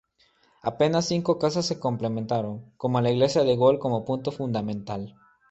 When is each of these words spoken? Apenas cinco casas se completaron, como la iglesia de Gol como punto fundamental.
Apenas 0.63 1.05
cinco 1.09 1.37
casas 1.37 1.67
se 1.67 1.77
completaron, 1.79 2.71
como 2.75 2.99
la 3.01 3.11
iglesia 3.11 3.43
de 3.43 3.55
Gol 3.55 3.77
como 3.77 4.03
punto 4.03 4.31
fundamental. 4.31 5.15